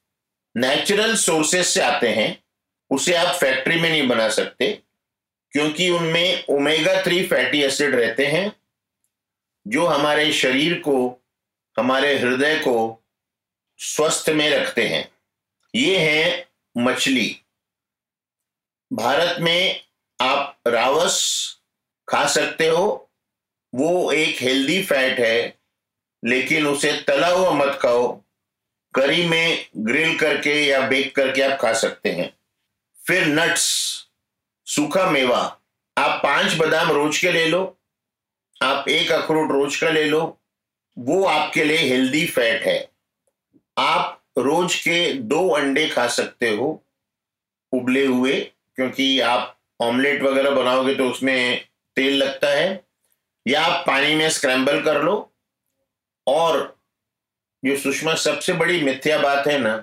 नेचुरल 0.57 1.15
सोर्सेस 1.17 1.69
से 1.69 1.81
आते 1.81 2.09
हैं, 2.09 2.45
उसे 2.91 3.15
आप 3.15 3.35
फैक्ट्री 3.35 3.81
में 3.81 3.91
नहीं 3.91 4.09
बना 4.09 4.29
सकते, 4.29 4.83
क्योंकि 5.53 5.91
उनमें 5.91 6.45
ओमेगा 6.45 7.03
थ्री 7.03 7.27
फैटी 7.27 7.63
एसिड 7.63 7.95
रहते 7.95 8.27
हैं, 8.27 8.53
जो 9.69 9.87
हमारे 9.87 10.33
शरीर 10.33 10.75
को, 10.75 11.23
हमारे 11.79 12.19
हृदय 12.19 12.59
को 12.59 13.05
स्वस्थ 13.79 14.29
में 14.29 14.51
रखते 14.51 14.89
हैं। 14.89 15.09
ये 15.75 15.99
है 15.99 16.49
मछली। 16.79 17.41
भारत 18.93 19.37
में 19.41 19.85
आप 20.23 20.59
रावस 20.67 21.17
खा 22.09 22.27
सकते 22.27 22.69
हो। 22.69 23.11
वो 23.75 24.13
एक 24.13 24.37
हेल्दी 24.41 24.83
फैट 24.83 25.19
है, 25.21 25.59
लेकिन 26.25 26.67
उसे 26.67 26.93
तला 26.93 27.29
हुआ 27.29 27.51
मत 27.51 27.79
खाओ। 27.83 28.21
करी 28.95 29.27
में 29.27 29.67
ग्रिल 29.77 30.19
करके 30.19 30.55
या 30.67 30.81
बेक 30.89 31.17
करके 31.17 31.43
आप 31.43 31.59
खा 31.61 31.73
सकते 31.73 32.11
हैं। 32.13 32.37
फिर 33.07 33.27
नट्स 33.27 33.63
सूखा 34.67 35.11
मेवा। 35.11 35.41
आप 35.97 36.21
पाँच 36.23 36.53
बादाम 36.53 36.91
रोज 36.91 37.19
के 37.19 37.33
ले 37.33 37.47
लो। 37.47 37.79
आप 38.63 38.89
एक 38.89 39.13
अखरोट 39.13 39.51
रोज 39.51 39.77
का 39.77 39.91
ले 39.91 40.05
लो। 40.05 40.41
वो 40.99 41.25
आपके 41.25 41.65
लिए 41.65 41.79
हेल्दी 41.79 42.27
फैट 42.27 42.63
है। 42.63 42.91
आप 43.79 44.23
रोज 44.39 44.75
के 44.75 45.13
दो 45.13 45.49
अंडे 45.49 45.89
खा 45.89 46.07
सकते 46.09 46.51
हो, 46.51 46.85
उबले 47.73 48.07
हुए, 48.07 48.41
क्योंकि 48.77 49.21
आप 49.21 49.59
ऑमलेट 49.83 50.23
वगैरह 50.23 50.51
बनाओगे 50.51 50.95
तो 50.95 51.09
उसमें 51.11 51.65
तेल 51.97 52.17
लगता 52.17 52.49
है, 52.49 52.81
या 53.47 53.63
आप 53.63 53.85
पानी 53.87 54.15
में 54.15 54.29
स्क्रैम्बल 54.31 54.81
कर 54.83 55.03
लो, 55.03 55.33
और 56.27 56.77
जो 57.63 57.77
सुषमा 57.77 58.15
सबसे 58.15 58.53
बड़ी 58.53 58.81
मिथ्या 58.81 59.19
बात 59.19 59.47
है 59.47 59.59
ना, 59.59 59.83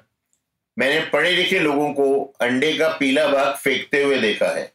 मैंने 0.78 1.00
पढ़े 1.06 1.32
लिखे 1.32 1.60
लोगों 1.60 1.92
को 1.94 2.24
अंडे 2.42 2.74
का 2.74 2.88
पीला 2.90 3.28
भाग 3.28 3.56
फेंकते 3.56 4.04
हुए 4.04 4.18
देखा 4.18 4.48
है। 4.58 4.66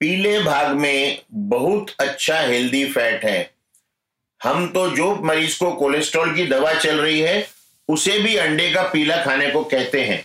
पीले 0.00 0.38
भाग 0.40 0.74
में 0.76 1.22
बहुत 1.32 1.90
अच्छा 1.98 2.38
हेल्दी 2.40 2.84
फैट 2.92 3.24
है। 3.24 3.50
हम 4.40 4.66
तो 4.68 4.88
जो 4.90 5.14
मरीज़ 5.16 5.58
को 5.58 5.70
कोलेस्ट्रॉल 5.72 6.34
की 6.34 6.46
दवा 6.46 6.72
चल 6.74 7.00
रही 7.00 7.20
है, 7.20 7.46
उसे 7.88 8.18
भी 8.18 8.36
अंडे 8.36 8.70
का 8.72 8.82
पीला 8.82 9.16
खाने 9.24 9.50
को 9.50 9.62
कहते 9.64 10.04
हैं। 10.04 10.20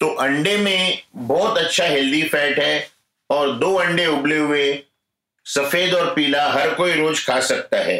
तो 0.00 0.08
अंडे 0.16 0.56
में 0.56 1.02
बहुत 1.16 1.58
अच्छा 1.58 1.84
हेल्दी 1.84 2.22
फैट 2.22 2.58
है 2.58 2.88
और 3.32 3.52
दो 3.52 3.74
अंडे 3.74 4.06
उबले 4.06 4.36
हुए, 4.36 4.82
सफ़ेद 5.46 5.94
और 5.94 6.14
पीला, 6.14 6.46
हर 6.52 6.74
कोई 6.74 6.94
रोज 6.94 7.24
खा 7.26 7.40
सकता 7.40 7.78
है। 7.78 7.98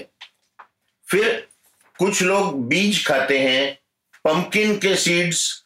फिर 1.08 1.46
कुछ 1.98 2.22
लोग 2.22 2.66
बीज 2.68 3.06
खाते 3.06 3.38
हैं 3.38 3.72
पंपकिन 4.24 4.76
के 4.78 4.94
सीड्स 4.96 5.64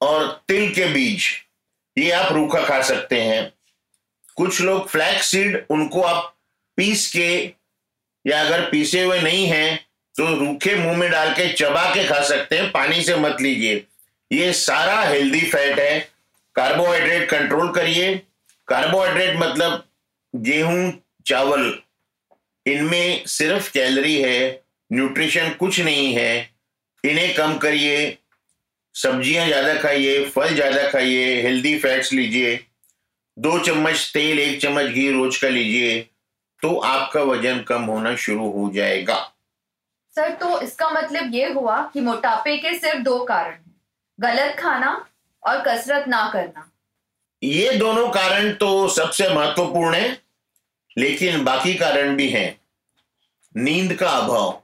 और 0.00 0.26
तिल 0.48 0.72
के 0.74 0.86
बीज। 0.86 1.28
ये 1.96 2.10
आप 2.10 2.32
रूखा 2.32 2.62
खा 2.62 2.80
सकते 2.82 3.20
हैं। 3.20 3.52
कुछ 4.36 4.60
लोग 4.60 4.88
फ्लैक्स 4.88 5.26
सीड 5.26 5.64
उनको 5.70 6.02
आप 6.02 6.34
पीस 6.76 7.10
के 7.12 7.30
या 8.24 8.40
अगर 8.40 8.68
पीसे 8.70 9.02
हुए 9.02 9.20
नहीं 9.20 9.46
हैं 9.46 9.76
तो 10.14 10.26
रूखे 10.36 10.74
मुँह 10.74 10.96
में 10.96 11.10
डाल 11.10 11.32
के 11.32 11.52
चबा 11.52 11.84
के 11.94 12.04
खा 12.08 12.22
सकते 12.22 12.58
हैं। 12.58 12.70
पानी 12.72 13.02
से 13.02 13.16
मत 13.16 13.40
लीजिए। 13.40 13.84
ये 14.32 14.52
सारा 14.52 15.00
हेल्दी 15.00 15.40
फैट 15.40 15.78
है। 15.78 16.00
कार्बोहाइड्रेट 16.54 17.28
कंट्रोल 17.30 17.70
करिए। 17.72 18.14
कार्बोहाइड्रेट 18.70 19.36
मतलब 19.36 19.84
गेहूँ, 20.34 20.92
चावल, 21.26 21.72
इनमें 22.66 23.24
सिर्फ़ 23.26 23.72
कैलोरी 23.72 24.20
है, 24.22 24.62
न्यूट्रिशन 24.90 25.50
कुछ 25.60 25.80
नहीं 25.80 26.14
है, 26.14 26.50
इन्हें 27.04 27.34
कम 27.34 27.56
करिए, 27.58 28.16
सब्ज़ियाँ 28.94 29.46
ज़्यादा 29.46 29.74
खाइए, 29.82 30.24
फल 30.26 30.54
ज़्यादा 30.54 30.90
खाइए 30.90 31.40
हेल्दी 31.42 31.78
फैट्स 31.78 32.12
लीजिए, 32.12 32.58
दो 33.36 33.58
चम्मच 33.58 34.10
तेल, 34.14 34.38
एक 34.38 34.60
चम्मच 34.62 34.86
घी 34.86 35.10
रोज 35.12 35.36
का 35.36 35.48
लीजिए 35.48 36.00
तो 36.62 36.74
आपका 36.76 37.20
वज़न 37.22 37.60
कम 37.68 37.82
होना 37.84 38.14
शुरू 38.16 38.50
हो 38.52 38.70
जाएगा। 38.74 39.16
सर 40.16 40.34
तो 40.34 40.60
इसका 40.60 40.88
मतलब 40.90 41.34
ये 41.34 41.52
हुआ 41.52 41.80
कि 41.92 42.00
मोटापे 42.00 42.56
के 42.56 42.74
सिर्फ़ 42.78 42.98
दो 43.02 43.18
कारण 43.24 43.58
गलत 44.18 44.56
खाना 44.58 44.90
और 45.42 45.62
कसरत 45.66 46.08
ना 46.08 46.28
करना। 46.32 46.70
ये 47.42 47.70
दोनों 47.72 48.08
कारण 48.10 48.52
तो 48.52 48.88
सबसे 48.88 49.28
महत्वपूर्ण 49.28 49.94
है, 49.94 50.20
लेकिन 50.96 51.44
बाकी 51.44 51.74
कारण 51.74 52.16
भी 52.16 52.28
हैं। 52.28 52.60
नींद 53.54 53.94
का 53.94 54.08
अभाव। 54.08 54.60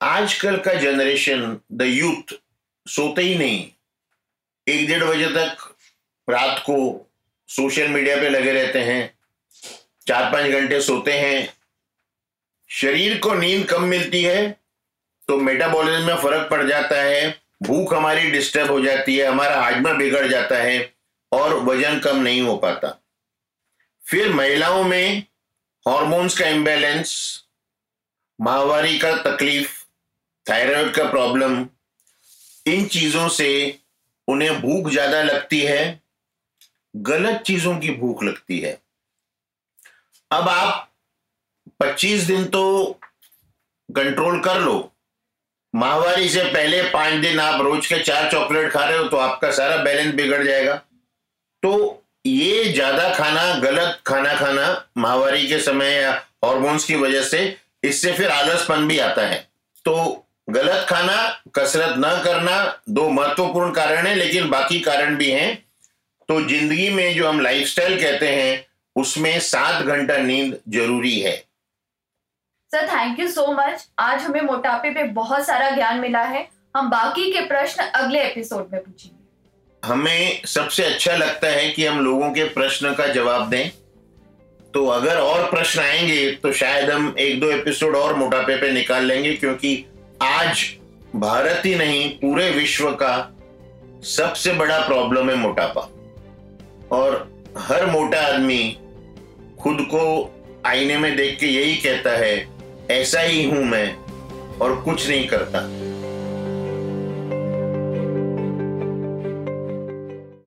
आजकल 0.00 0.56
का 0.56 0.74
जनरेशन 0.74 1.58
द 1.72 1.82
यूथ 1.82 2.34
सोते 2.86 3.22
ही 3.22 3.34
नहीं। 3.34 3.70
एक 4.66 4.86
डेढ़ 4.88 5.04
बजे 5.04 5.28
तक 5.28 5.56
रात 6.28 6.58
को 6.58 6.76
सोशल 7.48 7.88
मीडिया 7.88 8.16
पे 8.16 8.28
लगे 8.28 8.52
रहते 8.52 8.78
हैं। 8.78 9.18
चार 10.06 10.32
पाँच 10.32 10.50
घंटे 10.50 10.80
सोते 10.80 11.12
हैं। 11.12 11.52
शरीर 12.70 13.18
को 13.18 13.34
नींद 13.34 13.66
कम 13.66 13.84
मिलती 13.84 14.22
है 14.22 14.50
तो 15.28 15.36
मेटाबॉलिज्म 15.36 16.06
में 16.06 16.16
फ़र्क 16.16 16.48
पड़ 16.50 16.62
जाता 16.64 17.00
है। 17.02 17.40
भूख 17.62 17.94
हमारी 17.94 18.30
डिस्टर्ब 18.30 18.70
हो 18.70 18.80
जाती 18.80 19.16
है, 19.16 19.26
हमारा 19.26 19.60
हाजमा 19.62 19.92
बिगड़ 19.92 20.26
जाता 20.26 20.56
है। 20.56 20.97
और 21.32 21.54
वज़न 21.64 21.98
कम 21.98 22.16
नहीं 22.18 22.40
हो 22.40 22.56
पाता। 22.56 22.88
फिर 24.02 24.32
महिलाओं 24.34 24.82
में 24.84 25.24
हॉर्मोन्स 25.86 26.38
का 26.38 26.46
इम्बैलेंस 26.48 27.14
माहवारी 28.38 28.98
का 28.98 29.14
तकलीफ़ 29.22 29.76
थायराइड 30.46 30.92
का 30.94 31.04
प्रॉब्लम 31.10 31.66
इन 32.66 32.86
चीज़ों 32.88 33.28
से 33.28 33.78
उन्हें 34.28 34.60
भूख 34.60 34.90
ज़्यादा 34.90 35.22
लगती 35.22 35.60
है, 35.60 36.00
गलत 36.94 37.42
चीज़ों 37.42 37.78
की 37.78 37.90
भूख 37.90 38.22
लगती 38.24 38.58
है। 38.60 38.72
अब 40.30 40.48
आप 40.48 40.88
25 41.80 42.22
दिन 42.22 42.44
तो 42.46 42.98
कंट्रोल 43.88 44.40
कर 44.40 44.60
लो। 44.60 44.92
माहवारी 45.74 46.28
से 46.28 46.42
पहले 46.44 46.82
पाँच 46.90 47.14
दिन 47.22 47.40
आप 47.40 47.60
रोज 47.60 47.86
के 47.86 48.02
चार 48.02 48.30
चॉकलेट 48.32 48.70
खा 48.72 48.84
रहे 48.84 48.98
हो 48.98 49.04
तो 49.04 49.16
आपका 49.16 49.50
सारा 49.52 49.76
बैलेंस 49.76 50.14
बिगड़ 50.14 50.42
जाएगा। 50.44 50.80
तो 51.68 52.02
ये 52.26 52.64
ज़्यादा 52.64 53.08
खाना 53.14 53.42
गलत 53.60 53.98
खाना 54.06 54.34
खाना 54.34 54.66
माहवारी 54.98 55.46
के 55.48 55.58
समय 55.60 55.90
या 55.92 56.12
हॉर्मोन्स 56.44 56.84
की 56.84 56.94
वजह 56.96 57.22
से 57.22 57.40
इससे 57.84 58.12
फिर 58.12 58.30
आलसपन 58.30 58.86
भी 58.88 58.98
आता 58.98 59.26
है। 59.26 59.36
तो 59.84 59.94
गलत 60.50 60.86
खाना, 60.88 61.16
कसरत 61.54 61.94
न 61.98 62.12
करना 62.24 62.54
दो 62.88 63.08
महत्वपूर्ण 63.10 63.72
कारण 63.72 64.06
है, 64.06 64.14
लेकिन 64.14 64.48
बाकी 64.50 64.80
कारण 64.80 65.16
भी 65.16 65.30
हैं। 65.30 65.54
तो 66.28 66.40
ज़िंदगी 66.40 66.88
में 66.90 67.14
जो 67.14 67.28
हम 67.28 67.40
लाइफस्टाइल 67.40 68.00
कहते 68.00 68.28
हैं, 68.28 68.64
उसमें 68.96 69.38
सात 69.40 69.82
घंटा 69.84 70.16
नींद 70.18 70.58
ज़रूरी 70.68 71.18
है। 71.20 71.36
Sir 72.70 72.88
thank 72.88 73.20
you 73.20 73.28
so 73.28 73.46
much 73.52 73.86
आज 73.98 74.22
हमें 74.22 74.40
मोटापे 74.40 74.90
पे 74.90 75.04
बहुत 75.20 75.46
सारा 75.46 75.70
ज्ञान 75.70 76.00
मिला 76.00 76.22
है। 76.24 76.48
हम 76.76 76.90
बाकी 76.90 77.30
के 77.32 77.46
प्रश्न 77.46 77.84
अगले 77.84 78.22
एपिसोड 78.22 78.72
में 78.72 78.82
पूछेंगे। 78.82 79.16
हमें 79.82 80.40
सबसे 80.46 80.84
अच्छा 80.84 81.16
लगता 81.16 81.48
है 81.48 81.68
कि 81.70 81.84
हम 81.86 82.00
लोगों 82.00 82.30
के 82.30 82.44
प्रश्न 82.44 82.92
का 82.94 83.06
जवाब 83.06 83.48
दें। 83.50 83.70
तो 84.74 84.86
अगर 84.86 85.16
और 85.16 85.42
प्रश्न 85.50 85.80
आएँगे 85.80 86.30
तो 86.32 86.52
शायद 86.52 86.90
हम 86.90 87.14
एक 87.18 87.40
दो 87.40 87.50
एपिसोड 87.50 87.96
और 87.96 88.14
मोटापे 88.14 88.56
पे 88.56 88.70
निकाल 88.72 89.04
लेंगे, 89.04 89.32
क्योंकि 89.32 89.84
आज 90.22 90.64
भारत 91.16 91.62
ही 91.66 91.74
नहीं, 91.74 92.08
पूरे 92.10 92.50
विश्व 92.50 92.90
का 92.92 93.34
सबसे 94.06 94.52
बड़ा 94.52 94.78
प्रॉब्लम 94.86 95.30
है 95.30 95.36
मोटापा। 95.36 95.88
और 96.96 97.26
हर 97.58 97.86
मोटा 97.86 98.20
आदमी 98.26 98.76
खुद 99.60 99.86
को 99.90 100.02
आईने 100.66 100.98
में 100.98 101.14
देख 101.16 101.38
के 101.40 101.46
यही 101.46 101.76
कहता 101.76 102.10
है, 102.10 102.48
ऐसा 102.90 103.20
ही 103.20 103.44
हूँ 103.44 103.64
मैं 103.64 103.96
और 104.58 104.80
कुछ 104.82 105.08
नहीं 105.08 105.26
करता। 105.28 105.60